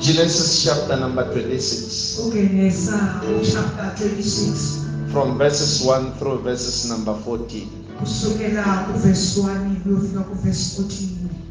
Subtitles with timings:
[0.00, 7.68] Genesis chapter number 26, ungenisa 26 from verses 1 through verses number 14.
[8.00, 11.06] kusukela kuvesi 1 kuyofika kuvesi 14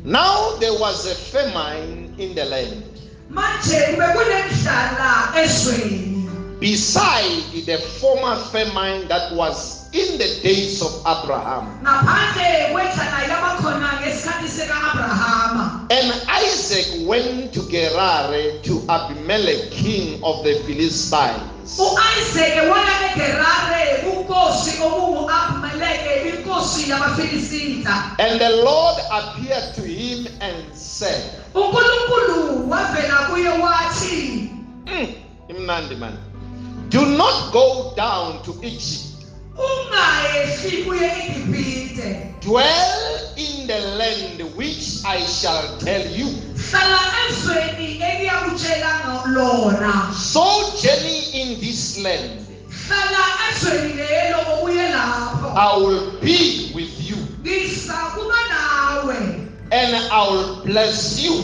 [0.05, 2.83] Now there was a famine in the land,
[3.29, 6.29] manje kube kunemhlala ezweni.
[6.59, 11.65] Beside the former famine that was in the days of Abraham.
[11.81, 16.13] ngaphandle kwendlala yabakhona ngesikhathi sika-abrahama And
[16.45, 18.29] Isaac went to Gerar
[18.63, 21.77] to Abimelech, king of the Philistines.
[21.79, 31.23] u-isake waya egerare kunkosi okungu-abimeleke inkosi yabafilisita And the Lord appeared to him and said,
[31.55, 34.49] unkulunkulu wavela kuye wathi
[34.85, 35.15] "Mm,
[36.89, 39.08] do not go down to Egypt.
[39.67, 46.27] Ungayehli kuye egibhite Dwell in the land which I shall tell you.
[46.71, 52.45] hlala ezweni engiyakutshela ngo- lona Sojourney in this land.
[52.87, 57.17] hlala ezweni lelo ubuye lapho I will be with you,
[59.71, 61.43] and I will bless you.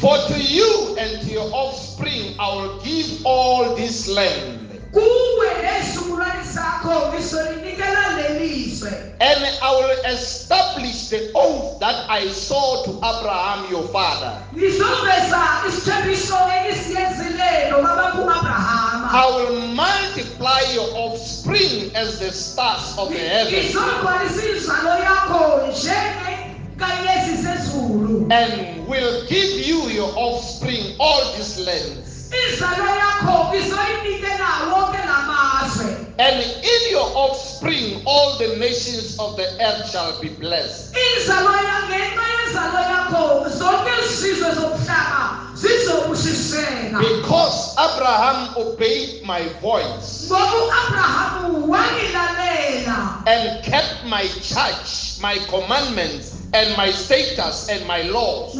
[0.00, 4.57] For to you and to your offspring I will give all this land.
[4.92, 12.90] Kuwe nezizukulwane zakho ngizolinikela lelizwe And I will establish the oath that I saw to
[13.02, 14.32] Abraham your father.
[14.56, 23.18] ngizoveza isithembiso engisiyenzilelo babakho u-abrahama I will multiply your offspring as the stars of the
[23.18, 32.07] heavens, ngizogcwalisa inzalo yakho njengekayezi zezulu and will give you your offspring all these lands.
[32.48, 39.46] Inzalo yakho ngizoyinikela wonke la mazwe And in your offspring all the nations of the
[39.62, 40.96] earth shall be blessed.
[40.96, 51.70] inzalo yangenxa yenzalo yakho zonke izizwe zomhlaba zizobusiseka Because Abraham obeyed my voice ngoba u-abrahamu
[51.70, 58.54] wangilalela and kept my church, my commandments, and my statutes and my laws.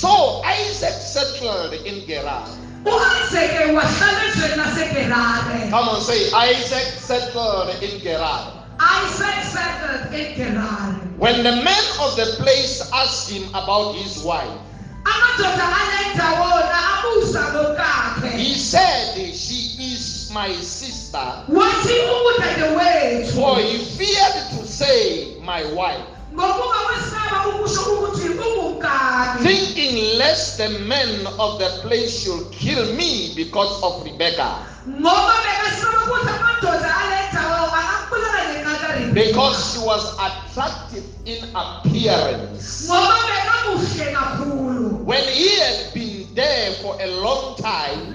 [0.00, 2.46] So Isaac settled in Gerar.
[2.86, 8.40] u-isake wahlala ezweni lasegerare Come on, say Isaac settled in Gerar.
[8.80, 14.58] isaac settled in gerare When the men of the place asked him about his wife,
[15.04, 21.44] amadoda alendawona abuza ngokakhe he said, She is my sister.
[21.48, 26.02] wathi ungudade wethu For he feared to say, My wife,
[26.34, 33.32] ngokuba wesaba ukusho ukuthi ungumkani thinking lest the men of the place should kill me
[33.36, 41.40] because of Rebekah, ngoba bekasaba ukuthi amadoda alendawo angakubulala ngenqaka because she was attractive in
[41.54, 42.86] appearance.
[42.88, 45.04] ngoba bekamuhle kakhulu.
[45.04, 48.14] When he had been there for a long time,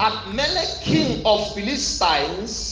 [0.00, 2.71] Abimelech, king of Philistines,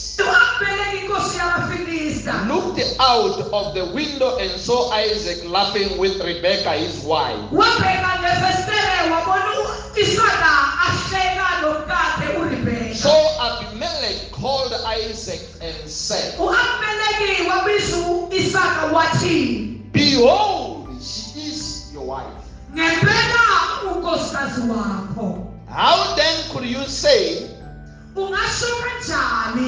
[2.47, 7.39] looked out of the window and saw Isaac laughing with Rebekah, his wife.
[7.51, 10.51] wabheka ngefestere wabona u- isaka
[10.87, 21.39] ahleka nomkakhe uribeka So Abimelech called Isaac and said, u-abeleki wabiza u-isaka wathi Behold, she
[21.41, 22.43] is your wife.
[22.73, 27.47] ngempela unkosikazi wakho How then could you say,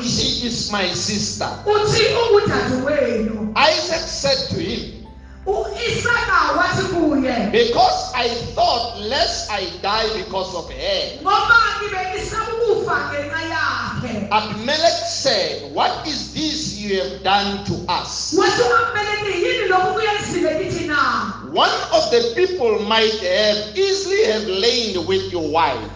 [0.04, 1.48] She is my sister?
[1.66, 5.06] uthi ungudade wenu Isaac said to him,
[5.48, 11.22] u-isaka wathi kuye Because I thought lest I die because of her.
[11.22, 17.74] ngoba ngibe ngisaba ukufa ngenxa yakhe Abimelech said, What is this you have done to
[17.88, 18.34] us?
[18.38, 24.48] wathi u-abeleki yini lokhu kuyenzile kithi na One of the people might have easily have
[24.48, 25.90] lain with your wife.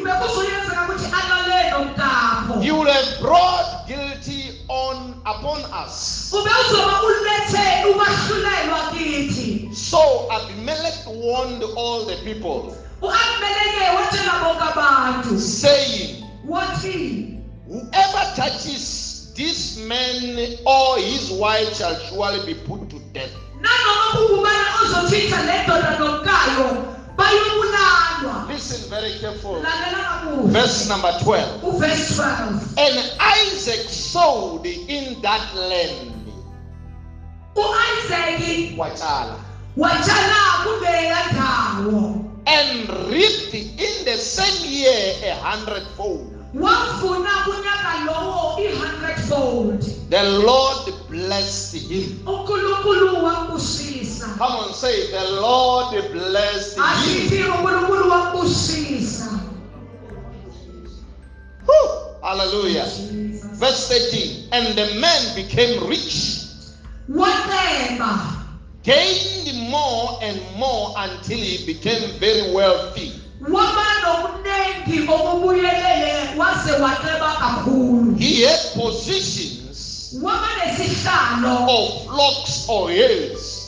[0.00, 5.60] Omunye wabantu bami kube kuzoyenzeka ukuthi alale nomkakho You will have brought guilty on upon
[5.84, 6.32] us.
[6.32, 16.24] ube uzoba ulethe ukwahlulelwa kithi So Abimelech warned all the people, u-abeleke watshela bonke saying,
[17.68, 23.30] Whoever touches this man or his wife shall surely be put to death.
[28.90, 29.62] Very kakuhle
[30.52, 31.64] Verse number 12.
[31.64, 32.96] uvesi 12 And
[33.42, 36.12] Isaac sowed in that land.
[37.56, 37.74] Oh,
[38.76, 39.36] Wachala.
[40.64, 46.26] kuleya ndawo And reaped in the same year a hundredfold.
[46.54, 52.20] wafuna kunyaka lowo i-hundredfold The Lord blessed him.
[54.38, 56.82] Come on, say, the Lord blessed him.
[56.84, 59.26] asithi unkulunkulu wambusisa
[61.66, 61.90] Whew,
[62.22, 62.86] hallelujah.
[63.54, 66.40] Verse 13 And the man became rich,
[67.08, 68.18] watemba
[68.82, 73.12] gained more and more until he became very wealthy.
[73.48, 80.14] waba nobuningi obubuyelele wase wateba kakhulu He had positions
[81.46, 83.59] of flocks or herds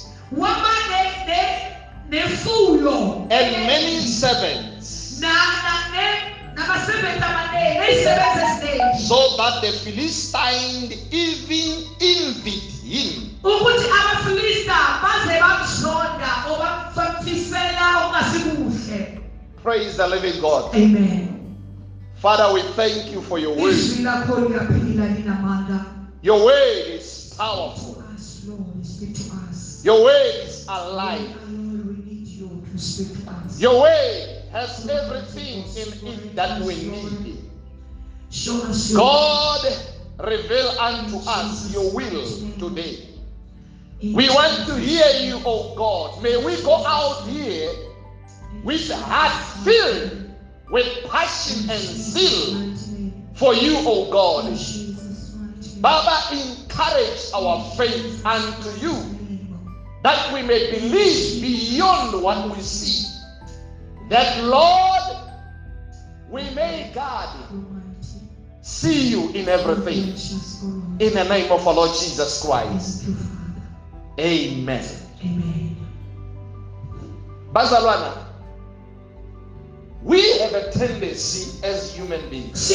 [3.31, 11.85] and many servants, na- na- ne- nabasebenzi abaningi nezisebenzi eziningi so that the Philistine even
[12.01, 13.31] envied him.
[13.45, 16.59] ukuthi abafilista baze bamzonda or
[16.97, 19.19] bamfisela ongasibuhle
[19.63, 20.75] Praise the living God.
[20.75, 21.29] amen
[22.17, 23.75] Father, we thank you for your word.
[23.75, 25.85] izwi lakho liyaphila linamandla
[26.23, 27.95] Your word is powerful.
[27.95, 29.42] to lord speak to us
[29.83, 31.29] Your word is alive.
[31.49, 36.63] Lord, we need you to speak to us Your way has everything in it that
[36.63, 37.39] we need.
[38.31, 38.63] show
[38.95, 39.67] God,
[40.21, 42.25] reveal unto us your will
[42.61, 43.09] today.
[44.03, 46.23] We want to hear you, oh God.
[46.23, 47.71] May we go out here
[48.63, 49.33] with heart
[49.65, 50.31] filled
[50.71, 52.77] with passion and zeal
[53.35, 54.57] for you, oh God.
[55.81, 59.22] Baba, encourage our faith unto you
[60.03, 63.09] that we may believe beyond what we see.
[64.09, 65.17] That, Lord,
[66.29, 67.29] we may, God,
[68.61, 70.15] see you in everything.
[70.99, 73.09] In the name of our Lord Jesus Christ.
[74.19, 74.85] Amen.
[75.25, 75.77] Amen.
[77.53, 78.27] Bazalwana,
[80.03, 82.69] we have a tendency as human beings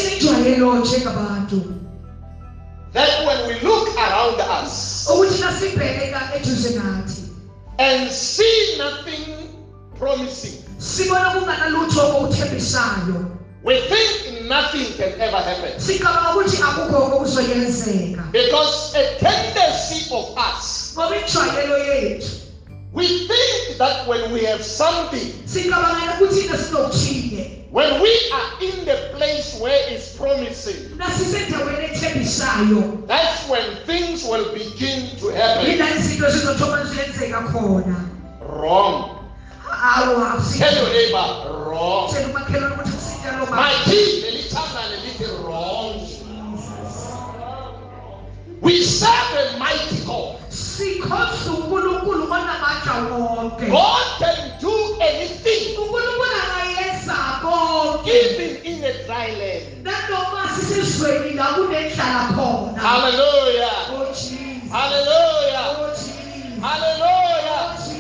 [2.94, 5.08] that when we look around us
[7.80, 9.50] and see nothing
[9.96, 13.34] promising, sibona kunganalutho okuthembisayo.
[13.64, 15.80] We think nothing can ever happen.
[15.80, 18.32] sicabanga ukuthi akukho okuzoyenzeka.
[18.32, 22.48] Because a tendency of us, ngoba injwayelo yethu
[22.94, 29.14] we think that when we have something, sicabangela ukuthi nasinokuthile when we are in the
[29.16, 31.22] place where it's promising, that's
[33.48, 35.66] when things will begin to happen.
[35.72, 37.96] yila izinto zizothoma ziyenzeka khona
[38.42, 39.20] Wrong.
[40.58, 41.28] Tell your neighbor,
[41.70, 42.10] wrong.
[42.10, 43.74] sitshela umakhelwane ukuthi kusinjalo My
[44.90, 45.94] lelithi wrong.
[48.62, 50.36] We serve a mighty God.
[50.50, 54.56] sikhonza unkulunkulu onamandla God can
[62.36, 63.72] khona Hallelujah.
[63.90, 64.14] Oh,
[64.72, 65.66] Hallelujah.
[65.78, 65.94] Oh,
[66.62, 67.58] Hallelujah.
[67.60, 67.94] Oh,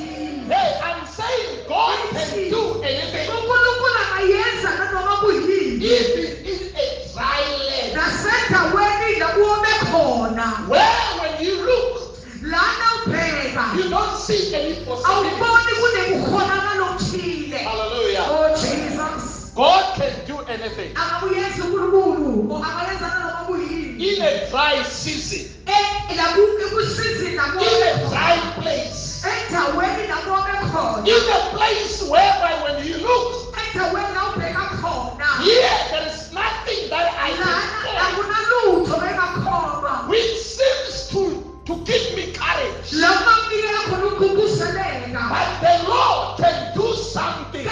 [0.47, 6.85] Hey, I'm saying God oh, can do anything, unkulunkulu angayenza nanoma kuyini even in a
[7.13, 7.93] dry land.
[7.95, 15.35] nasendaweni la kuome khona Where when you look, lana ubheka you don't see any possibility.
[15.35, 18.25] awuboni kunekukhonakala okuthile Hallelujah.
[18.29, 20.91] oh jesus God can do anything.
[20.95, 25.51] angakuyenza unkulunkulu or angayenza nanoma kuyini In a dry season,
[26.15, 31.07] la ku- ekusizini la in a dry place, endaweni la kuome khona.
[31.07, 33.55] In a place whereby when you look,
[35.43, 41.21] here there is nothing that I can akunalutho bekakhomba say, which seems to,
[41.65, 42.93] to give me courage.
[42.93, 47.65] la kumakunikela khona ukugqugquzeleka But the Lord can do something.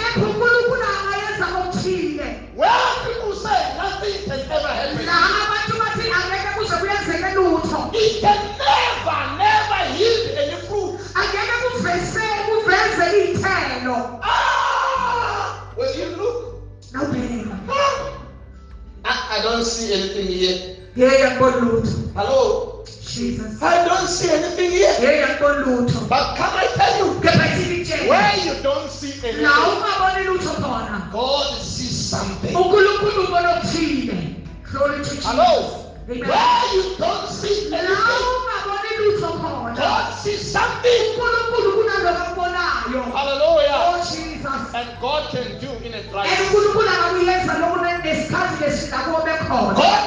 [2.56, 2.70] Where
[3.04, 8.38] people say nothing can ever happen, la abantu bathi angeke kuze kuyenzeke lutho it can
[8.56, 10.96] never, never yield any fruit.
[11.14, 15.68] angeke kuvese kuveze iy'thelo Ah!
[15.76, 18.24] When you look, nawubheka ah,
[19.04, 20.76] I, I don't see anything here.
[20.96, 22.72] yeke angiboni lutho Hello?
[23.06, 23.62] jesus.
[23.62, 24.94] I don't see anything here.
[25.66, 27.20] lutho But can I tell you,
[28.08, 31.75] where you don't see anything, ungaboni lutho khona God sees
[32.18, 32.56] something.
[32.56, 34.16] unkulunkulu ubona okuthile.
[34.72, 35.82] Glory to jesus Hello?
[36.08, 36.28] Amen.
[36.28, 39.76] Where you don't see la anything, ungaboni lutho khona.
[39.76, 41.00] God sees something.
[41.08, 43.78] unkulunkulu kunaloko akubonayo Hallelujah.
[43.88, 44.74] oh jesus.
[44.74, 46.46] And God can do in a dry and season.
[46.46, 49.74] unkulunkulu angakuyenza lokhu nesikhathi lesi la kuome khona.
[49.74, 50.06] God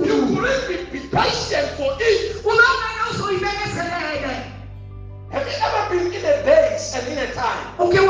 [0.06, 2.36] You couldn't be patient for it.
[5.36, 8.06] When you ever been in a place and in a time, when you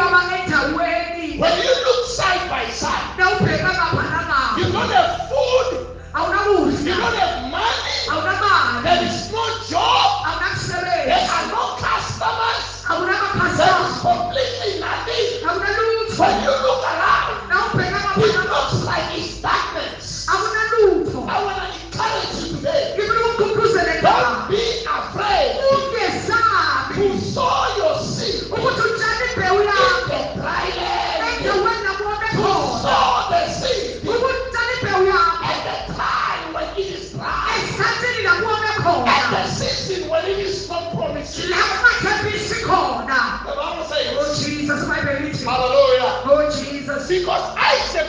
[1.84, 2.05] look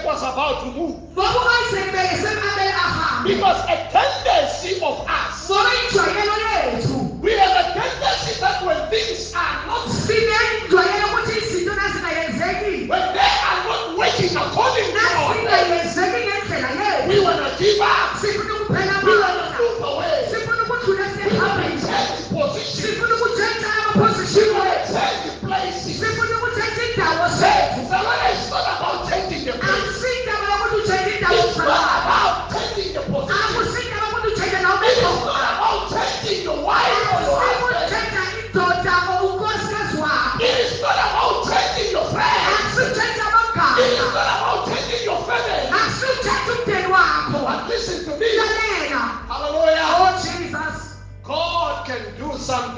[0.04, 1.16] help about to move.
[3.24, 3.97] Because a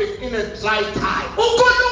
[0.02, 1.86] in a dry time.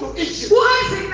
[0.00, 0.50] to Egypt.
[0.50, 1.09] Why is it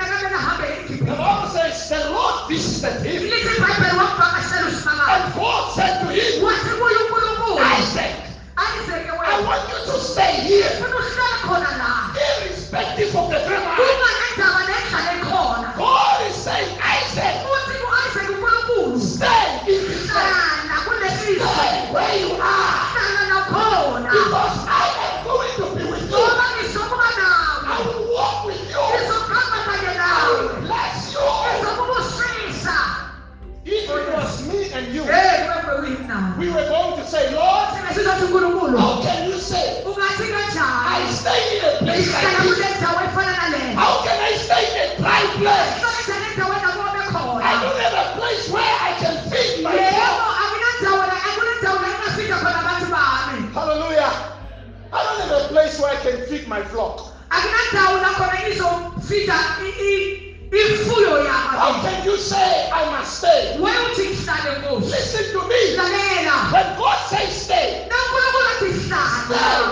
[56.37, 57.13] feed my flock.
[57.29, 58.67] Akinata awulakọrẹ yi so
[59.07, 60.27] feed am i i
[61.25, 61.33] ya.
[61.59, 63.57] How can you say I must stay?
[63.59, 64.75] When you think that the.
[64.75, 65.75] Listen to me.
[65.75, 66.51] Dalela.
[66.53, 67.87] When God says stay.
[67.89, 69.01] Na nkolokolo ti sa.
[69.27, 69.63] Stay.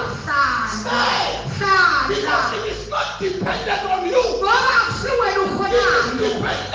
[0.82, 1.28] Stay.
[1.56, 2.16] Stay.
[2.16, 4.24] Because it is not dependent on you.
[4.44, 5.72] Bọ́lá àfihàn ẹnu kọ́dá.
[5.72, 6.75] It is dependent.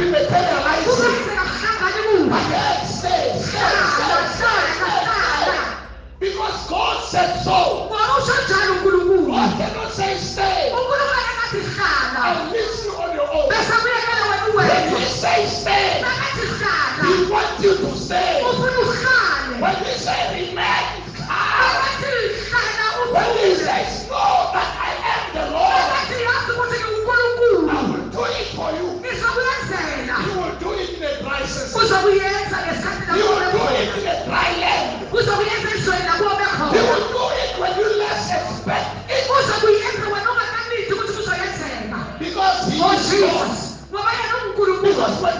[0.00, 1.40] you materialize it.
[2.30, 3.70] But say, say,
[4.40, 4.56] say,
[6.18, 7.88] Because God said so.
[7.90, 10.72] God cannot say stay.
[10.72, 13.48] And leave you on your own.
[14.54, 16.02] When He says stay,
[17.02, 18.42] He wants you to stay.
[19.60, 19.92] When He
[43.10, 43.48] He oh is God.
[43.50, 45.39] jesus ngoba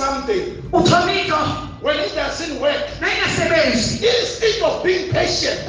[0.00, 0.56] something.
[1.82, 5.66] When it doesn't work, instead of being patient,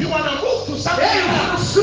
[0.00, 1.76] you want to move to something else.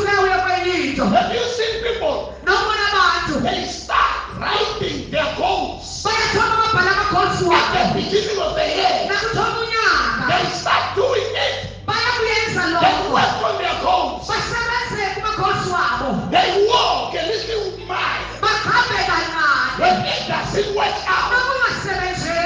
[20.79, 21.35] Work out,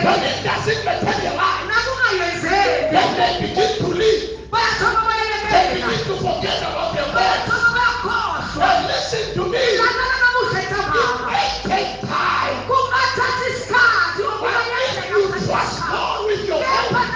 [0.01, 4.23] when it doesn't materialize, then they begin to leave.
[5.53, 9.61] They begin to forget about their bayakhohlwa And listen to me.
[9.61, 9.85] It
[11.29, 12.57] may take time.
[12.65, 12.89] But
[14.81, 17.13] if you trust God with your wakho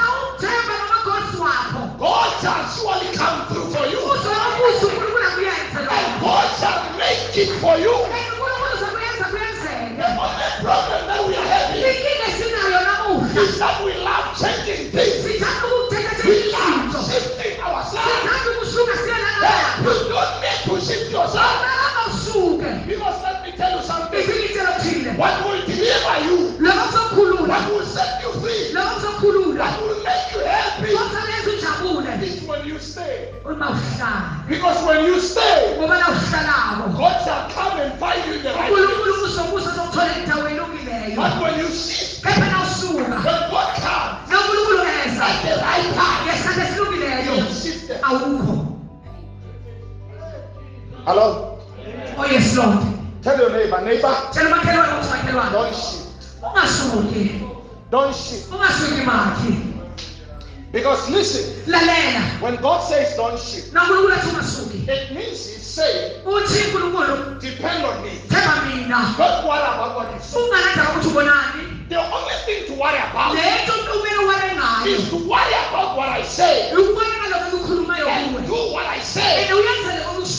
[1.97, 4.01] God shall surely come through for you.
[5.97, 8.27] And God shall make it for you.
[13.58, 15.26] Is that we love changing things.
[15.26, 18.06] We love shifting ourselves.
[18.06, 21.58] sithanda ukusuka siye Hey, lanalapha You don't need to shift yourself.
[22.86, 25.17] Because let me tell you something.
[25.17, 26.38] What will deliver you,
[27.50, 30.93] what will set you free, what will make you happy?
[32.24, 33.30] Is when you stay.
[34.48, 37.17] Because when you stay, uhlalako God.
[37.26, 38.88] Shall come and find you in the right place.
[39.24, 42.22] uzokuza uzokuthola indawo elungileyo But when you shift,
[51.08, 51.58] Hello?
[52.20, 52.84] oh yes lord.
[53.24, 56.20] Tell your neighbor, neighbor, umakhelwane ukuthi makhelwane don't shift.
[56.43, 57.48] ungasuki
[57.89, 58.52] Don't shift.
[58.52, 59.54] ungasuki makhi
[60.74, 66.20] Because listen, lalela when God says don't shift, nonkulunkulu athi ungasuki it means He's saying,
[66.26, 68.12] nkulunkulu depend on me.
[69.17, 70.36] Don't worry about what you see.
[70.36, 75.56] ukuthi ubonani The only thing to worry about lento kumele uwale ngayo is to worry
[75.72, 76.72] about what I say.
[76.76, 79.48] Ukubona ngalokho ekukhulumayo and do what I say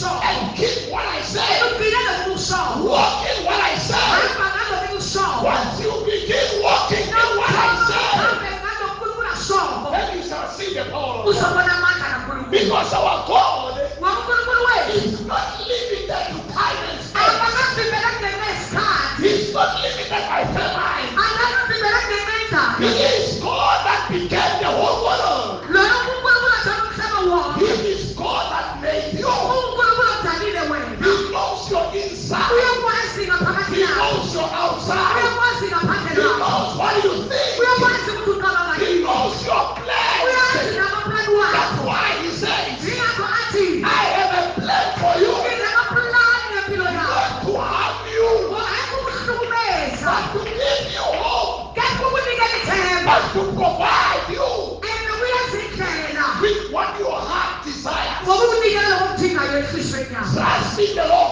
[0.07, 3.59] and uyenzele okushoyo and keep what I say, and uphile lokho okushoyo walk in what
[3.59, 3.95] I say.
[3.95, 9.91] hamba ngalokho ekushoyo Once you begin walking in what I say, Uhambe ngalokho unkulunkulu ashoyo
[9.91, 11.35] then you shall see the power of God.
[11.35, 16.99] uzobona amandla kankulunkulu Because our God ngoba unkulunkulu wethu is not limited to time and
[17.03, 17.35] space.
[17.35, 21.09] akakavimbela kungenxa yesikhathi He's not limited by time.
[21.19, 25.59] akakavimbela kungenxa He yendawo is God that began the whole world.
[25.73, 27.88] loyo unkulunkulu athola umhlaba He wonke is
[34.39, 36.15] He yakho knows your outside.
[36.15, 37.59] He knows what you think.
[37.59, 40.23] uyakwazi ukuthi uqabanga He knows your plans.
[41.55, 42.79] That's why he says,
[43.83, 45.31] I have a plan for you.
[45.43, 53.11] nginamaplani ngempilo yakho Not to harm you, but to give you hope, kepha ukunikela ithemba
[53.11, 54.47] but to provide you
[56.41, 58.23] with what your heart desires.
[58.23, 61.28] ngoba ukunikela lokudingayo enhliziyweni yakho Trust in the Lord.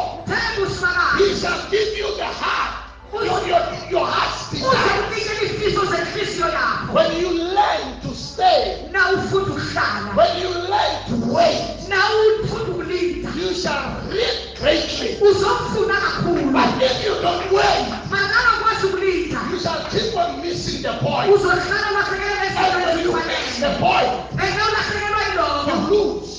[15.31, 20.93] Uzofuna kakhulu But if you don't wait, makangakwazi ukulinda you shall keep on missing the
[21.05, 21.29] point.
[21.35, 24.11] uzohlala ulahlekelwa And you miss the ezifanele point,
[24.43, 26.33] eke ulahlekelwa you lose.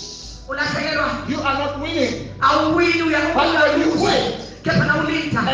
[0.48, 1.08] ulahlekelwa.
[1.28, 2.28] You are not winning.
[2.40, 3.02] awuwini
[3.34, 4.94] But when you wait kepha na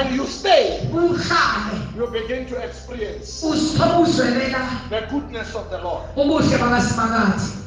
[0.01, 1.97] and you stay, uhlale.
[1.97, 3.41] you begin to experience
[4.91, 6.03] the goodness of the Lord.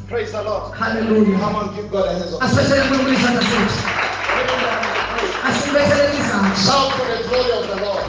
[0.08, 0.74] Praise the Lord.
[0.74, 2.18] Come on, give God a
[5.78, 8.04] Shout for the glory of the Lord.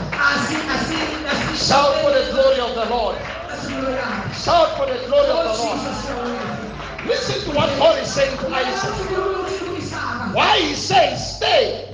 [1.55, 3.17] Shout for the glory of the Lord.
[4.33, 7.07] Shout for the glory of the Lord.
[7.07, 10.35] Listen to what God is saying to Isaac.
[10.35, 11.93] Why he says, stay.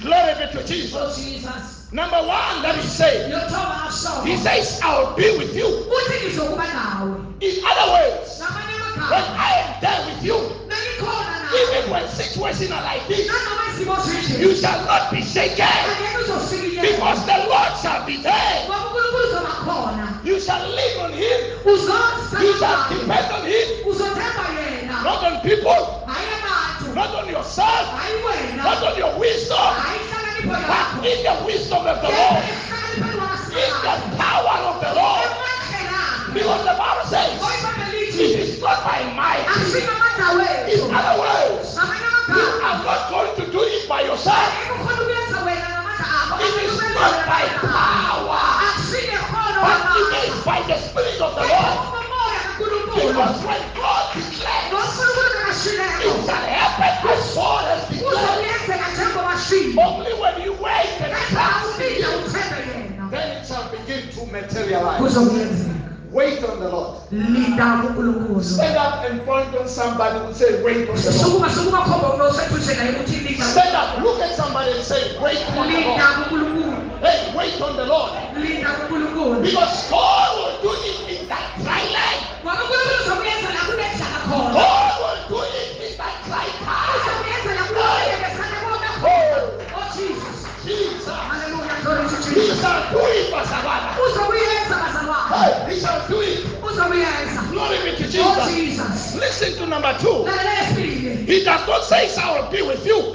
[0.00, 1.83] Glory be to Jesus.
[1.92, 4.26] Number one, that Yothoma asho.
[4.26, 5.66] he says, I'll be with you.
[5.66, 8.40] uthi ngizokuba nawe In other words,
[9.10, 10.38] when I am there with you,
[11.54, 15.66] even when situations are like this, nanoma izimo zinje you shall not be shaken.
[16.80, 18.64] Because the Lord shall be there.
[18.66, 21.40] ngoba unkulunkulu uzoba khona You shall live on him.
[21.64, 21.78] You
[22.58, 26.04] shall depend on him, not on people,
[26.94, 27.14] not.
[27.14, 27.86] On yourself,
[28.56, 28.82] not.
[28.82, 29.83] On your wisdom,
[50.94, 51.78] Spirit of the Lord.
[52.94, 58.14] Because when God declares, ngonkulunkulu it shall happen as declared.
[58.14, 63.46] uzokuyenzeka njengoba shilo Only when you wait and trust awulinde Him, uthembe yena then it
[63.48, 65.00] shall begin to materialize.
[66.12, 66.98] Wait on the Lord.
[68.44, 71.14] Stand up and point on somebody who say, Wait on the Lord.
[71.20, 75.42] sukuma sukuma khomba unosethuze naye ukuthi linda Stand up, look at somebody and say, Wait
[75.58, 76.63] on the Lord.
[77.04, 78.12] Hey, wait on the Lord.
[79.42, 82.20] Because God will do it in that dry land.
[82.44, 86.96] ngoba unkulunkulu uzokuyenza la kunedlala khona God will do it in that dry time.
[86.96, 88.88] uzokuyenza la kunedlala khona
[89.76, 91.04] oh jesus Jesus.
[91.04, 93.90] to He shall do it, Basavana.
[94.00, 94.64] bazalwane
[95.34, 96.40] Hey, he shall do it.
[97.52, 98.54] Glory be to oh Jesus.
[98.54, 100.24] jesus Listen to number two.
[101.26, 103.12] He does not say, I will be with you.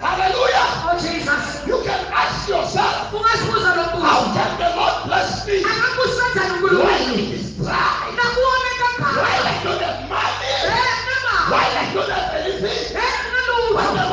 [0.00, 0.66] Hallelujah.
[0.86, 5.64] oh jesus You can ask yourself, how can the Lord bless me?
[5.64, 8.14] angabusisa njani When unkulunkulu it is dry.
[8.16, 10.46] nakuone Why I don't have money?
[10.64, 12.96] eh nama Why I don't have anything?
[12.96, 14.07] eh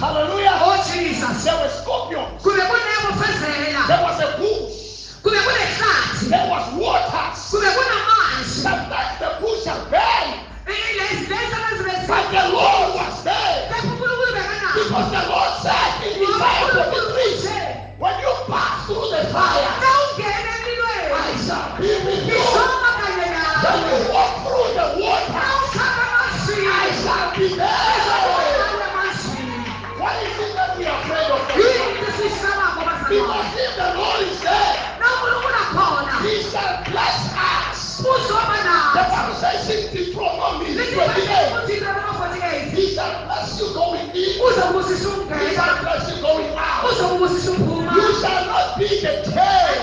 [0.00, 0.60] kuneyinyoka Hallelujah.
[0.62, 1.95] oh
[39.40, 45.08] says in Deuteronomy lithi 28, ukuthi Deuteronomy 48 He shall bless you going in, uzokubusisa
[45.08, 46.84] He ungena shall bless you going out.
[46.92, 49.76] uzokubusisa uphuma You shall not be the tail,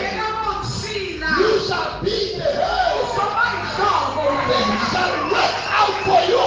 [1.39, 2.93] you shall be the head.
[3.03, 6.43] yihlobo Things shall work out for you.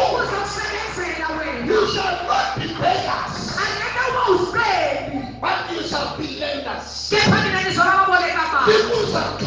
[1.67, 3.37] You shall not be beggars,
[5.41, 7.11] but you shall be lenders.
[8.67, 9.46] People shall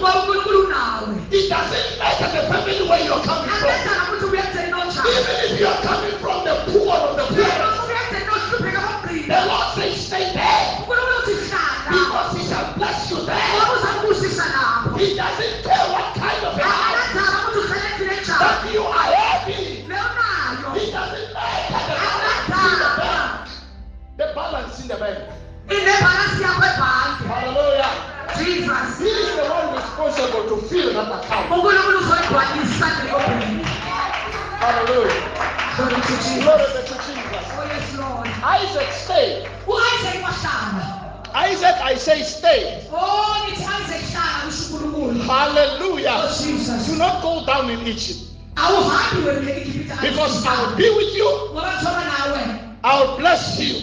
[0.00, 3.37] It doesn't matter the family where you're coming
[38.78, 39.42] Isaac stayed.
[39.66, 40.94] u-isaac wahlala
[41.34, 42.86] Isaac, I say stay.
[42.92, 46.22] oh nithi isaac hlala kusho unkulunkulu oh Hallelujah.
[46.42, 48.20] jesus Do not go down in Egypt
[48.56, 51.28] awuhambi wena egibhita because I will be with you.
[51.52, 53.74] ngoba njengoba nawe I will bless you.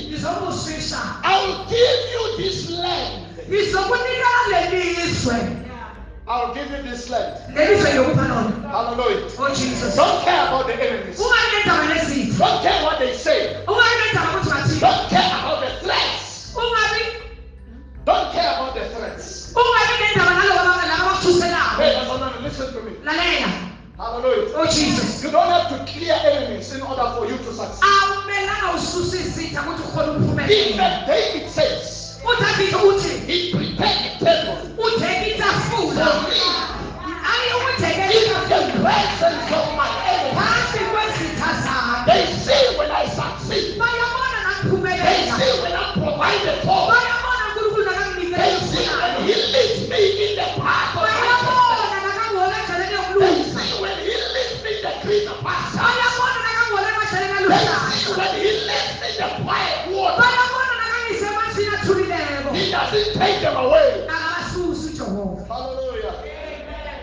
[1.23, 3.25] I will give you this land.
[6.27, 7.35] I will give you this land.
[8.75, 9.23] Hallelujah.
[9.39, 11.15] oh jesus Don't care about the enemies.
[12.37, 13.63] Don't care what they say.
[13.65, 13.79] Don't
[15.07, 16.51] care about the threats.
[18.03, 19.53] Don't care about the threats.
[19.55, 19.63] Hey,
[20.99, 22.91] abakuthuselayo Barcelona, listen to me.
[23.97, 24.51] Hallelujah.
[24.59, 27.79] oh jesus You don't have to clear enemies in order for you to succeed.
[29.87, 32.19] ukhona uphumelela Even David says,
[33.27, 34.89] He prepared a table for
[36.27, 36.35] me
[37.31, 40.35] ayi ukutheke in the presence of my enemies.
[40.37, 43.65] phasi kwezitha zakhe They see when I succeed.
[45.05, 46.83] They see when I'm provided for.
[48.35, 51.45] They see when He leads me in the path of righteousness.
[51.49, 55.81] bayabona nakangihola endleleni They see when He leads me in the green pastures.
[57.49, 60.21] They see when He leads me in the quiet water.
[60.21, 63.89] bayabona nakangise emanzini athulileko He doesn't take them away.
[64.07, 66.13] akabasusi ujehova Hallelujah.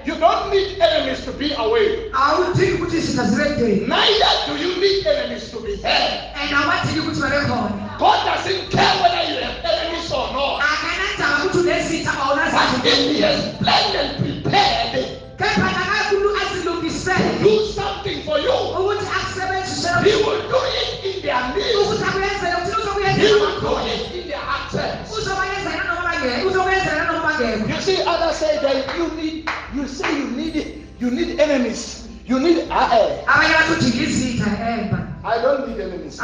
[0.04, 1.87] You don't need enemies to be away.
[2.14, 6.32] awudingi ukuthi izitha zibe kudeni Neither do you need enemies to be here.
[6.40, 10.62] and awbadingi ukuthi babe khona God doesn't care whether you have enemies or not.
[10.62, 17.44] akanandaba ukuthi unezitha But if He awunazitha has planned and prepared kepha nakakulu azilungisele to
[17.44, 21.76] do something for you, ukuthi He akusebenzisele will do it in their midst.
[21.82, 25.11] ukuthi akuyenzele ukuthi He uzokuyenzela will do bakhona it in their absence.
[25.18, 30.18] uzobayenzela noma bangekho uzokuyenzela noma bangekho You see, others say that you need, you say
[30.18, 32.08] you need, you need enemies.
[32.26, 36.20] You need, abanye bathi udinga izitha emba I don't need enemies.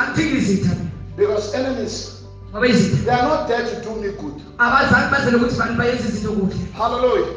[1.17, 2.25] Because enemies,
[3.05, 4.43] they are not there to do me good.
[4.59, 7.35] abazali bazele ukuthi bantu bayenze izinto kuhle Hallelujah.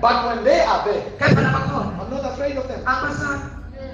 [0.00, 2.84] But when they are there, I'm not afraid of them.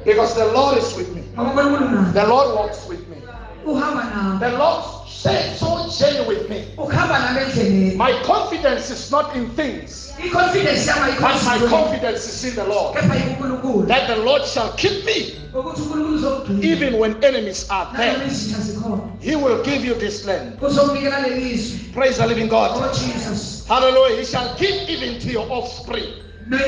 [0.05, 1.23] Because the Lord is with me.
[1.37, 3.17] ngoba unkulunkulu nayo The Lord walks with me.
[4.41, 4.85] The Lord
[5.59, 6.65] so journey with me.
[6.77, 10.55] ukuhamba nami endleleni My confidence is not in things, but
[11.45, 12.97] my confidence is in the Lord.
[13.89, 18.17] That the Lord shall keep me ukuthi unkulunkulu uzokugcina even when enemies are there.
[19.21, 20.59] He will give you this land.
[20.59, 22.71] Praise the living God.
[22.75, 24.17] oh Hallelujah.
[24.17, 26.24] He shall give even to your offspring.
[26.47, 26.61] Not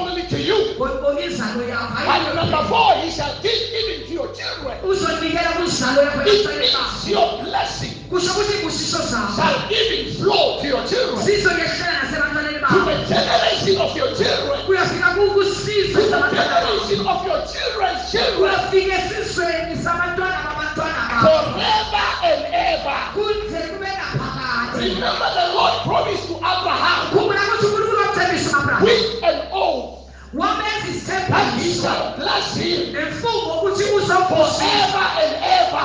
[0.00, 4.78] only to you, yakho number four, he shall give even to your children.
[4.82, 11.20] It means your blessing kusho ukuthi ibusiso zakho shall even flow to your children.
[11.20, 11.36] To the
[13.08, 14.64] generation of your children.
[14.64, 14.86] To the
[16.24, 18.36] generation of your children's children.
[18.38, 22.98] kuyafika esizweni sabantwana babantwana bakho Forever and ever.
[24.78, 25.37] Remember
[34.28, 35.82] forever and ever.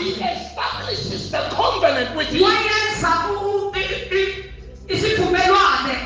[0.00, 2.46] He establishes the covenant with you.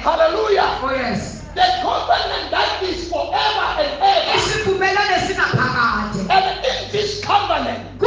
[0.07, 0.79] Hallelujah.
[0.83, 4.27] oh yes The covenant that is forever and ever.
[6.31, 8.01] And in this covenant,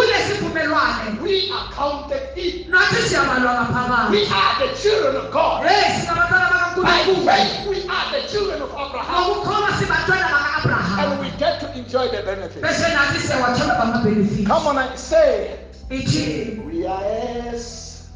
[1.22, 2.72] we are counted in.
[2.72, 6.59] nathi siyabalwa ngaphakade We are the children of God.
[6.84, 9.40] By faith, we are the children of Abraham.
[11.00, 12.62] And we get to enjoy the benefits.
[12.62, 18.08] bese nathi siyawathola bamabhenefiti Come on and say, we are heirs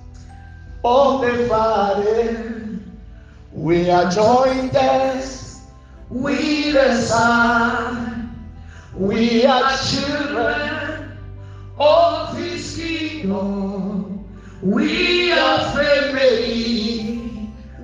[0.83, 2.79] of the Father.
[3.51, 5.61] We are joined as
[6.09, 8.35] with the Son.
[8.95, 11.17] we are children
[11.79, 14.25] of His kingdom.
[14.61, 16.92] We are family.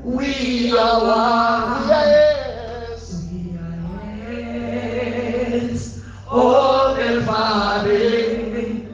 [0.10, 1.88] We are one.
[1.88, 3.30] Yes.
[3.32, 8.88] We are heirs of the Father.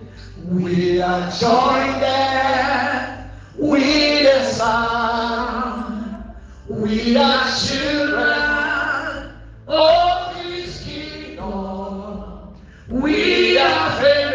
[0.51, 6.36] We are joined there with the Son.
[6.67, 9.32] We are children
[9.69, 12.58] of His kingdom.
[12.89, 14.35] We are family.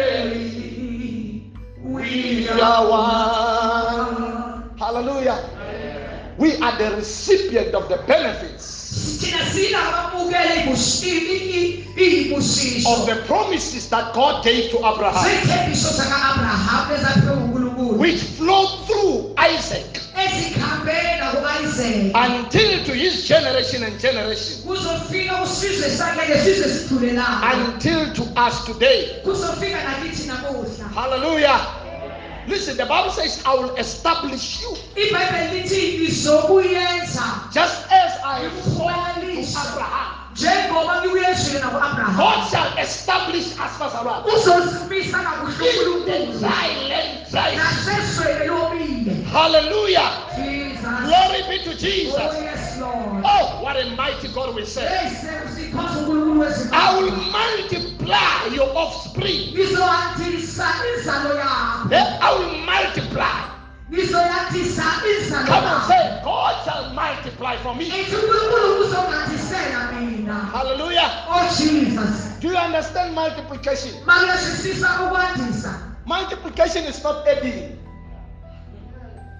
[6.41, 8.81] We are the recipient of the benefits
[12.87, 17.97] of the promises that God gave to Abraham, zethembiso zaka-abraham ezaphiwe ngunkulunkulu.
[17.99, 19.85] which flowed through Isaac
[22.15, 29.09] until to his generation and generation, kuzofika kusizwe sakhe lesizwe sidlulelayo until to us today.
[29.23, 30.89] kuzofika nakithi namuhla.
[30.95, 31.80] Hallelujah.
[32.51, 38.57] Listen, the Bible says, I will establish you ibhayibheli lithi ngizokuyenza just as I to
[39.71, 40.07] Abraham.
[40.35, 44.25] njengoba ngikuyenzile naku-abraham God shall establish us bazalwane.
[44.35, 45.23] uzozimisa In
[46.05, 47.51] the dry land, dry.
[49.31, 50.11] Hallelujah.
[50.35, 52.33] jesus Glory be to oh Jesus.
[52.43, 54.91] yes lord Oh, what a mighty God we serve.
[54.91, 54.93] I
[56.99, 59.53] will wezikhawu multiply your offspring.
[61.91, 63.47] Eh, I will multiply.
[65.47, 67.89] Come on, say, God shall multiply for me.
[70.51, 71.25] Hallelujah.
[71.27, 73.91] oh jesus Do you understand multiplication?
[76.05, 77.77] Multiplication is not adding.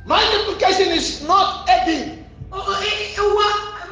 [0.05, 2.25] Multiplication is not adding.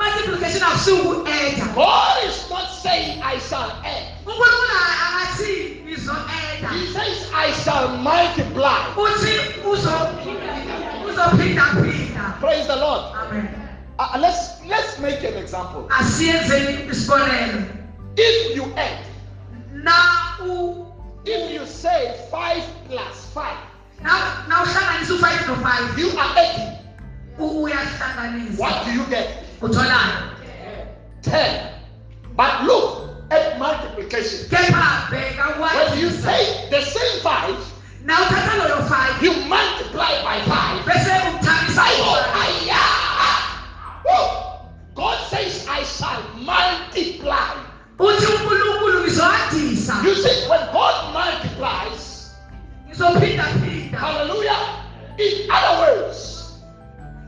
[0.01, 4.03] Oh, oh, eh, eh, wa- God is not saying, I shall add.
[4.25, 8.79] unkulunkulu akathi ngizo-eda He says, I shall multiply.
[8.95, 9.33] uthi
[9.63, 10.09] uzo-
[11.09, 13.03] uzophindaphinda Praise the Lord.
[13.15, 13.55] amen
[13.99, 15.85] Uh, let's let's make an example.
[18.15, 19.05] If you add,
[19.73, 20.39] Now
[21.25, 23.57] if you say five plus five,
[24.01, 26.33] na na uhlanganisa u-five no-five you are
[27.39, 29.27] uyahlanganisa What do you get?
[29.61, 30.29] Utholani
[31.21, 31.73] Ten.
[32.35, 34.47] But look at multiplication.
[34.49, 37.57] When you say the same five,
[38.05, 38.23] now
[38.87, 40.83] five you multiply by five.
[42.01, 42.15] Oh.
[44.05, 44.11] Woo.
[44.11, 47.69] Oh, God says, I shall multiply.
[47.99, 52.31] uthi unkulunkulu ngizoyandisa You see, when God multiplies,
[53.91, 54.59] hallelujah,
[55.17, 56.38] in other words,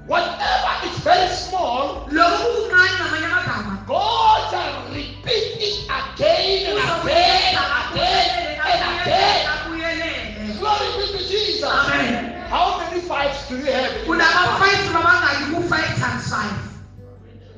[0.08, 7.56] whatever is very small, lokhu kuncane ngamanye amagama God shall repeat it again and again
[7.58, 10.58] and again and again.
[10.60, 11.64] Glory be to Jesus.
[11.64, 13.92] amen How many fives do you have?
[13.96, 14.30] in your life?
[14.30, 16.58] kunama-five babangaki ku-five times five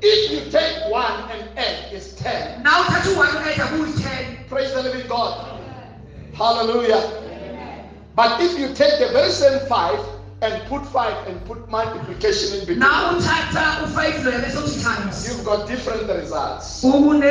[0.01, 2.61] If you take one and add, it's ten.
[2.63, 5.59] Now uthatha u-one ueda kuyi-ten Praise the living God.
[6.35, 7.01] Hallelujah.
[8.15, 9.99] But if you take the very same five
[10.43, 15.45] and put five and put multiplication in between, na uthatha u-five loya bese times you've
[15.45, 16.81] got different results.
[16.81, 17.23] God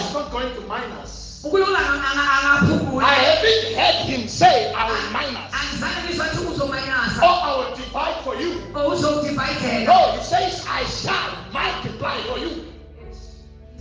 [0.00, 1.44] is not going to minus.
[1.44, 6.18] I haven't heard him say, I will minus angizange thi
[7.22, 8.50] or I will divide for you.
[8.74, 12.64] or uzodivayidela No, he says, I shall multiply for you.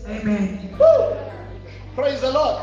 [0.07, 1.15] amen Woo.
[1.95, 2.61] Praise the Lord.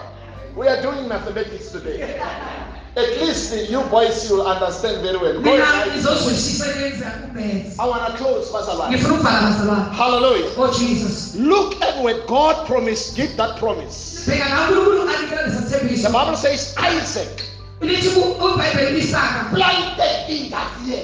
[0.55, 2.21] We are doing mathematics today.
[2.97, 5.35] At least you boys, you will understand very well.
[5.35, 5.93] Go mina ahead.
[5.93, 8.97] ngizozwisisa lenza kumbethe I want to close, Pastor Lance.
[8.97, 10.51] ngifuna ukuvala bazalwane Hallelujah.
[10.59, 13.17] oh jesus Look at what God promised.
[13.17, 14.27] Give that promise.
[14.31, 17.43] bheka na unkulunkulu anikela lesa The Bible says Isaac
[17.81, 21.03] lithi ku- ubhayibheli lisaka planted in that year.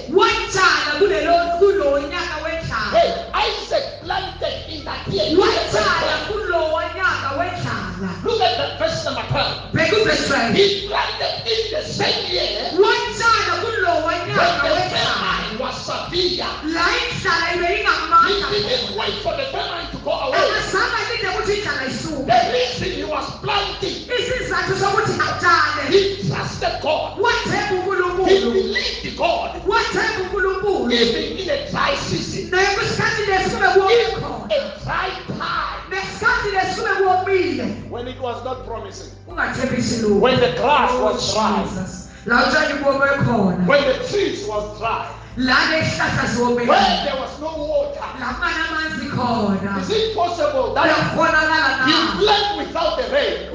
[2.71, 5.37] Watshala kulelo kulo Hey, Isaac planted in that year.
[5.39, 9.73] watshala kulo nyaka wendlala Look at that verse number 12.
[9.73, 15.36] bheka uvesi 12 He planted in the same year watshala kulo when nyaka the
[15.67, 16.47] wendlala famine was severe.
[16.75, 20.39] la indlala ibe He ingamandla didn't wait for the famine to go away.
[20.39, 26.75] akazange alinde ukuthi indlala isuke The reason he was planting, isizathu sokuthi atshale he trusted
[26.83, 27.19] God.
[27.19, 29.51] wathemba He unkulunkulu believed God.
[29.67, 34.85] wathemba unkulunkulu Even in a dry season, naye kwisikhathi lesi kube kuwome in khona a
[34.85, 40.53] dry time, nesikhathi lesi kube kuwomile when it was not promising, ungathembisi lutho when the
[40.61, 42.09] grass was dry, Jesus.
[42.27, 47.53] la utshani bome khona when the trees was dry, lana esihlahla where there was no
[47.57, 48.01] water.
[48.21, 53.51] lamana amanzi khona Is it possible that you plant without the rain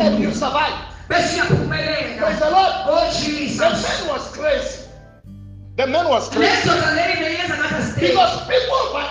[0.00, 0.74] and you survive?
[1.08, 1.40] bese
[2.18, 2.74] Praise the Lord.
[2.86, 4.78] oh The man was crazy.
[5.76, 6.68] The man was crazy.
[6.68, 9.06] lendoda leyo beyenza ngathi asiteki Because people by,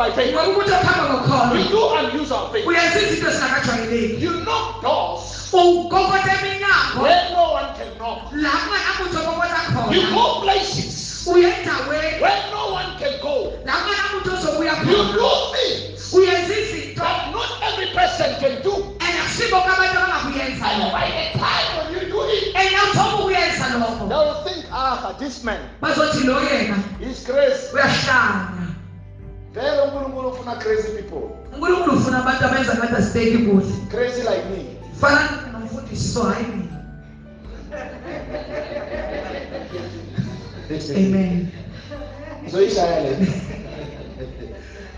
[0.00, 1.56] by faith, ngoba umuntu okuhamba ngokholwa
[2.16, 2.66] you things.
[2.66, 5.22] uyenza izinto ezingakajwayeleki You knock doors.
[5.52, 5.99] Oh, Ugokota eminyango
[30.00, 31.30] uNkulunkulu ufuna crazy people.
[31.54, 34.64] unkulunkulu ufuna abantu abenza ngathi asibeki kuhle Crazy like me.
[35.00, 35.20] fana
[35.52, 36.80] nomfundisi so hayi mina
[40.96, 41.48] amen
[42.50, 43.26] Zoyishaya le.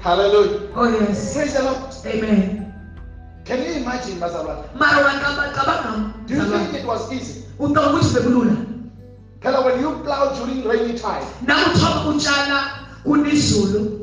[0.03, 0.61] Hallelujah.
[0.77, 1.95] oh yes Praise the Lord.
[2.07, 2.59] amen
[3.45, 4.63] Can you imagine, bazalwane?
[4.79, 6.13] mara wangabacabanga.
[6.29, 7.43] Do you think it was easy?
[7.59, 8.57] ucaba ukuthi bekulula
[9.41, 12.65] Phela when you plow during rainy time, nawuthoba utshala
[13.05, 14.02] kunizulu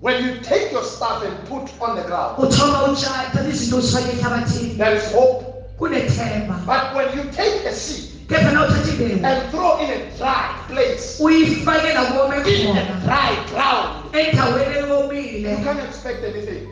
[0.00, 4.16] when you take your stuff and put on the ground, uthoba utshala thatha izinto uzifake
[4.16, 4.76] ehlabathini.
[4.76, 5.50] there is hope.
[5.80, 11.18] But when you take a seed kepha nawuthatha imbewu and throw in a dry place,
[11.18, 16.66] in a dry ground, you can't expect anything.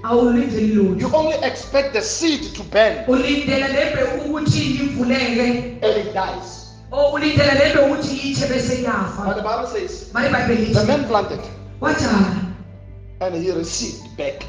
[1.01, 3.07] You only expect the seed to burn.
[3.07, 5.79] Ulindela lembewu ukuthi ivuleke.
[5.83, 6.75] And it dies.
[6.93, 8.85] Oh, o ulindela lembewu ukuthi itshe bese
[9.25, 11.41] But the Bible says the man planted.
[11.81, 12.48] Watshala
[13.21, 14.45] and he received back.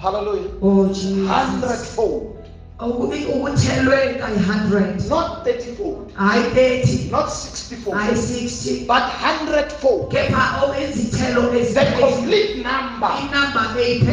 [0.00, 0.50] Hallelujah.
[0.62, 1.28] oh jesus.
[1.28, 2.36] Hundredfold,
[2.80, 7.10] Uku- ukuthelwe kayi-hundred not thirtyfold, hayi thirty.
[7.10, 8.84] Not sixtyfold, hayi sixty.
[8.86, 10.10] But hundredfold.
[10.12, 13.12] kepha izithelo The complete number,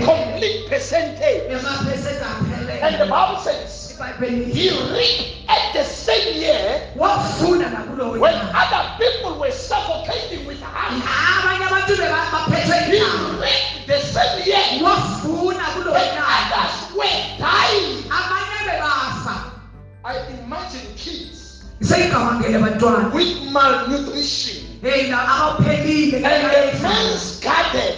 [0.06, 1.52] complete percentage.
[2.82, 9.52] And the Bible says ibhayibheli he reaped at the same year when other people were
[9.52, 11.06] suffocating with hunger.
[11.06, 13.00] abanye abantu beba- baphethwe He
[13.42, 14.82] reaped the same year.
[14.82, 18.04] When others were dying.
[20.04, 21.64] I imagine kids
[23.14, 24.58] with malnutrition.
[24.82, 27.94] Heyi la abaphelile and the man's garden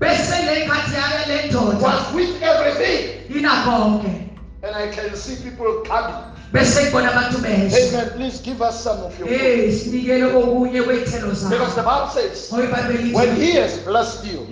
[0.00, 4.21] bese le nkathi yake was with everything.
[4.64, 6.14] And I can see people coming.
[6.52, 8.10] bese ibona abantu besha Amen.
[8.16, 9.40] Please give us some of your food.
[9.40, 14.46] Eh sinikele okunye kwey'thelo Because the Bible says, when he has blessed you,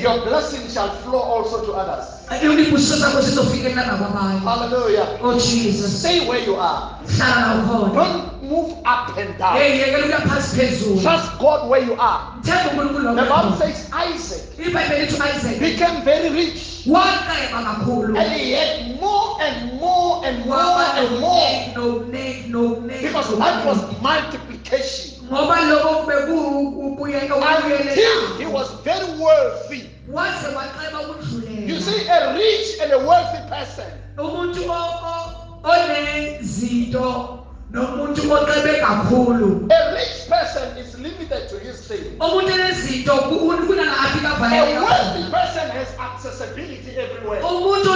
[0.00, 2.06] your blessing shall flow also to others.
[2.28, 5.18] sakho sizofikelela nakwabanye Hallelujah.
[5.22, 6.98] oh jesus Stay where you are.
[7.08, 9.56] hlala nawukhona Don't move up and down.
[9.56, 12.20] heyi yekela ukuya phansi phezulu Trust God where you are.
[12.42, 16.86] The Bible says Isaac ibhayibheli lithi u-isaac became very rich.
[16.86, 21.72] And he had more and more and more and more.
[23.02, 25.28] because that was multiplication.
[25.30, 25.58] Until
[28.38, 29.90] he was very wealthy.
[30.08, 33.86] waze waqeba ukudlulela You see, a rich and a wealthy person
[37.72, 42.04] nomuntu oqebe kakhulu A rich person is limited to his thing.
[42.20, 43.12] umuntu enezinto
[43.66, 47.40] kunala afika A wealthy person has accessibility everywhere.
[47.42, 47.90] umuntu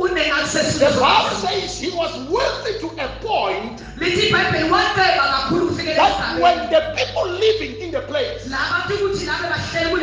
[0.00, 6.40] une-access The Bible says he was wealthy to a point lithi ibhayibheli waqeba kakhulu that
[6.40, 10.00] when the people living in the place, ukuthi labe bahleli when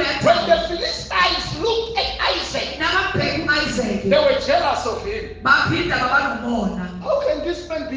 [0.49, 2.77] the Philistines looked at Isaac,
[4.03, 5.35] they were jealous of him.
[5.43, 5.97] baphinda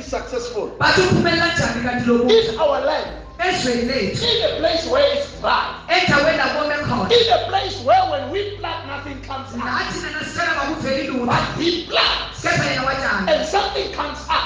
[0.02, 0.70] be successful?
[0.78, 3.06] bathi uphumelela njani kanti lo muntu In our land,
[3.40, 7.10] in a place where it's dry, endaweni lakome khona.
[7.12, 9.64] In a place where when we plant, nothing comes out.
[9.66, 14.42] nathi nana sitshela makuveli lutho But he plants kepha yena watshani and something comes up.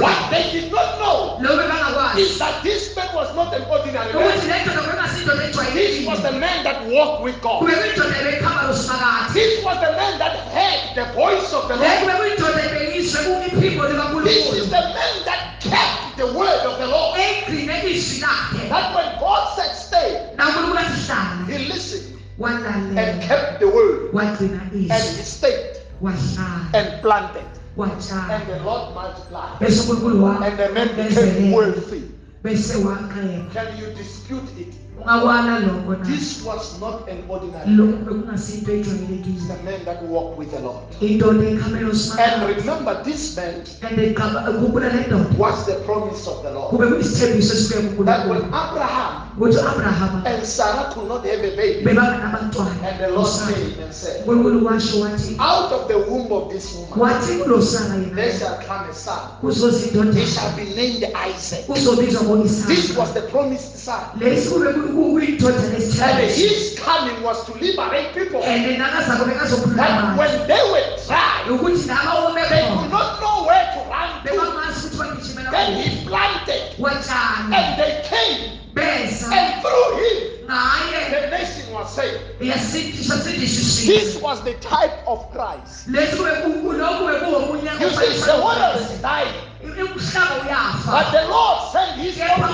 [0.00, 1.38] What they did not know
[2.16, 4.48] is that this man was not an ordinary man.
[4.48, 7.58] le ndoda kwekungasindoda This was the man that walked with God.
[7.60, 11.98] kube kuyindoda ebekhamba losimakathi This was the man that heard the voice of the Lord.
[12.00, 17.18] kube kuyindoda ebekiswe kumiphimbo This is the man that kept the word of the Lord.
[18.70, 20.10] That when God said stay,
[21.48, 24.12] he listened and kept the word.
[24.90, 25.76] And stayed
[26.74, 27.44] and planted.
[27.76, 29.60] And the Lord multiplied.
[29.62, 32.02] And the men became wealthy.
[32.42, 34.74] Can you dispute it?
[35.00, 38.34] Ungakwana lokho na This was not an ordinary man.
[38.34, 40.82] It's the man that walked with the Lord.
[41.00, 46.70] And remember, this man and khumbula le ndoda was the promise of the Lord.
[46.70, 51.96] kube kuyisithembiso esikuye That when Abraham and Sarah could not have a baby, and
[53.00, 57.20] the Lord came and said, unkulunkulu washo wathi Out of the womb of this woman,
[58.14, 59.30] there shall come a son.
[59.42, 61.66] He shall be named Isaac.
[61.66, 64.00] This was the promised son.
[64.90, 68.40] Lesi kube kuyindoda And lesithembiso his coming was to liberate people.
[69.76, 74.10] That when they were dry, ukuthi naba ome they could not know where to run
[74.24, 74.30] to.
[75.50, 76.62] Then he planted,
[77.52, 80.46] and they came, and through him,
[81.10, 82.20] the nation was saved.
[83.86, 85.88] This was the type of Christ.
[85.92, 89.34] lesi kube ku- lokhu bekuwomunye You see, the world is dying,
[90.86, 92.48] but the Lord sent his kepha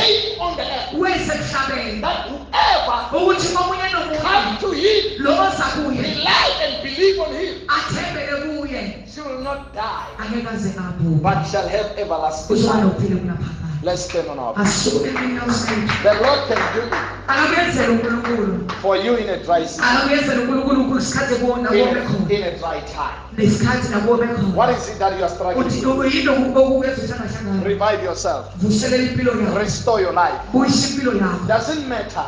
[0.00, 0.92] He on the earth.
[0.92, 6.02] Wesemhlabeni that whoever ukuthi omunye nomunye come to him, lo oza kuye.
[6.02, 9.04] rely and believe on him, athembele kuye.
[9.06, 10.74] she will not die, angeke aze
[11.22, 12.96] but shall have everlasting uzoba life.
[12.98, 14.66] kunaphakade Let's stand on our feet.
[14.66, 20.40] asuke enyawo zethu The Lord can do it for you in a dry season, akakuyenzela
[20.42, 21.88] unkulunkulu kusikhathi kuwona in,
[22.30, 23.18] in a dry time.
[23.36, 25.64] nesikhathi nakuwome khona What is it that you are struggling
[25.98, 27.64] with?
[27.64, 30.40] Revive yourself, vuselela impilo yakho restore your life.
[30.52, 32.24] buyisa impilo yakho Doesn't matter,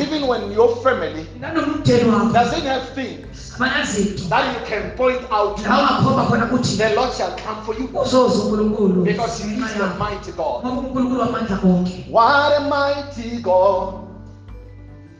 [0.00, 1.26] even when your family
[2.32, 5.60] doesn't have things that you can point out.
[5.62, 7.86] La to, ungakhomba khona ukuthi the Lord shall come for you.
[9.04, 10.64] because He is the mighty God.
[10.64, 13.94] ngoba unkulunkulu wamandla konke What a mighty God.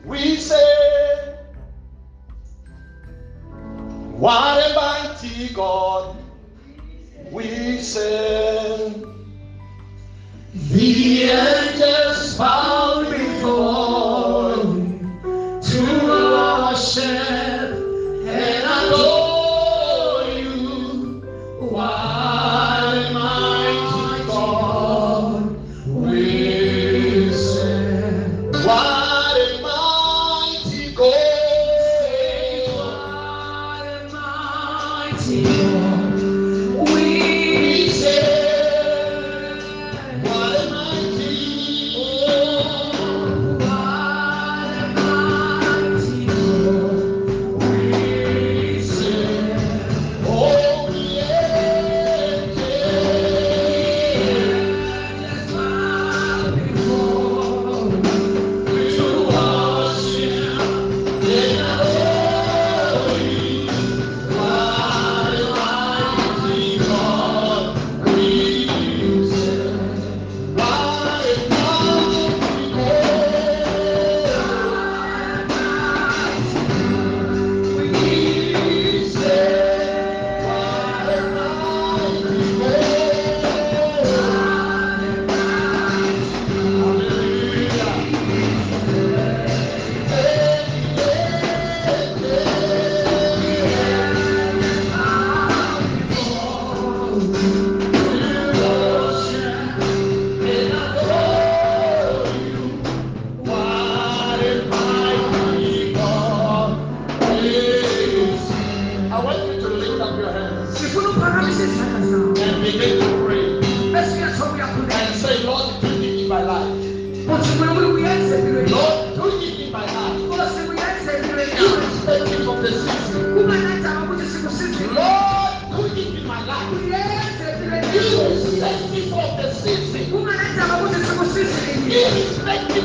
[0.04, 1.34] We say
[4.18, 6.16] What a mighty God.
[7.32, 8.92] We say
[10.54, 14.54] The angels bow before
[15.60, 17.53] to worship
[18.36, 19.23] and adore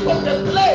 [0.08, 0.69] of the place.